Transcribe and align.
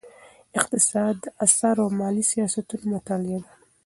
اقتصاد 0.59 1.15
د 1.21 1.25
اسعارو 1.45 1.81
او 1.85 1.89
مالي 1.99 2.23
سیاستونو 2.31 2.85
مطالعه 2.93 3.39
ده. 3.43 3.51